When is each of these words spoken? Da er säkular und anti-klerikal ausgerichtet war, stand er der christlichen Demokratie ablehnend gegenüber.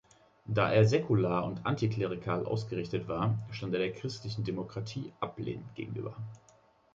Da 0.47 0.71
er 0.71 0.87
säkular 0.87 1.43
und 1.45 1.63
anti-klerikal 1.63 2.47
ausgerichtet 2.47 3.07
war, 3.07 3.37
stand 3.51 3.75
er 3.75 3.79
der 3.81 3.91
christlichen 3.93 4.43
Demokratie 4.43 5.13
ablehnend 5.19 5.75
gegenüber. 5.75 6.15